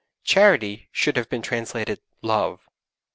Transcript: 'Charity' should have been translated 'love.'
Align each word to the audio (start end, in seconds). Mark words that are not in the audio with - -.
'Charity' 0.23 0.87
should 0.91 1.15
have 1.15 1.29
been 1.29 1.43
translated 1.43 1.99
'love.' 2.23 2.67